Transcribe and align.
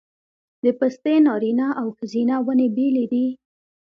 د 0.63 0.65
پستې 0.79 1.13
نارینه 1.27 1.67
او 1.81 1.87
ښځینه 1.97 2.35
ونې 2.45 2.67
بیلې 2.75 3.05
دي؟ 3.11 3.25